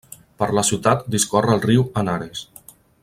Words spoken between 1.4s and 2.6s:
el riu Henares.